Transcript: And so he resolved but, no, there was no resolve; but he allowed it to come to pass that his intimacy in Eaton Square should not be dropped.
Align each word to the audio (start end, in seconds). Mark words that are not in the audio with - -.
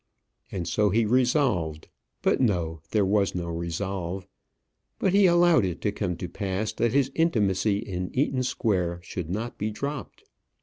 And 0.51 0.67
so 0.67 0.89
he 0.89 1.05
resolved 1.05 1.87
but, 2.23 2.41
no, 2.41 2.81
there 2.89 3.05
was 3.05 3.35
no 3.35 3.49
resolve; 3.49 4.27
but 4.97 5.13
he 5.13 5.27
allowed 5.27 5.63
it 5.63 5.79
to 5.81 5.91
come 5.91 6.17
to 6.17 6.27
pass 6.27 6.73
that 6.73 6.91
his 6.91 7.11
intimacy 7.13 7.77
in 7.77 8.09
Eaton 8.17 8.41
Square 8.41 9.01
should 9.03 9.29
not 9.29 9.59
be 9.59 9.69
dropped. 9.69 10.23